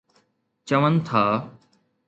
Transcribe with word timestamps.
چون 0.67 0.93
ٿا. 1.07 1.23